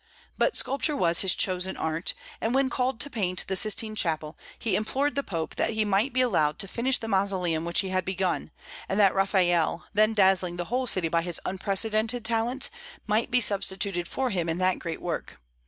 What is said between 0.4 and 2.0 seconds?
sculpture was his chosen